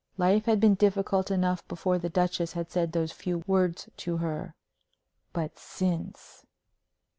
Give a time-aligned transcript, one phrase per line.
[0.17, 4.55] Life had been difficult enough before the Duchess had said those few words to her.
[5.31, 6.43] But since!